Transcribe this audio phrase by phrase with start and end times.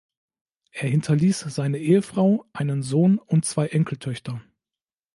[0.71, 4.41] Er hinterließ seine Ehefrau, einen Sohn und zwei Enkeltöchter.